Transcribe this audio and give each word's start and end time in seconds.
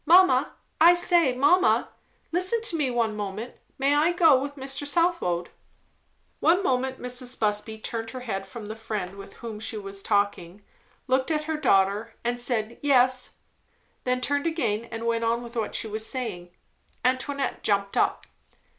Mamma! 0.03 0.53
I 0.89 0.95
say, 0.95 1.31
mamma! 1.33 1.89
listen 2.31 2.59
to 2.63 2.75
me 2.75 2.89
one 2.89 3.15
moment; 3.15 3.53
may 3.77 3.93
I 3.93 4.11
go 4.13 4.41
with 4.41 4.55
Mr. 4.55 4.87
Southwode?" 4.87 5.49
One 6.39 6.63
moment 6.63 6.99
Mrs. 6.99 7.37
Busby 7.37 7.77
turned 7.77 8.09
her 8.09 8.21
head 8.21 8.47
from 8.47 8.65
the 8.65 8.75
friend 8.75 9.15
with 9.15 9.35
whom 9.35 9.59
she 9.59 9.77
was 9.77 10.01
talking, 10.01 10.63
looked 11.05 11.29
at 11.29 11.43
her 11.43 11.55
daughter, 11.55 12.15
and 12.23 12.39
said, 12.41 12.79
"Yes"; 12.81 13.35
then 14.03 14.21
turned 14.21 14.47
again 14.47 14.85
and 14.85 15.05
went 15.05 15.23
on 15.23 15.43
with 15.43 15.55
what 15.55 15.75
she 15.75 15.85
was 15.85 16.03
saying. 16.03 16.49
Antoinette 17.05 17.61
jumped 17.61 17.95
up. 17.95 18.25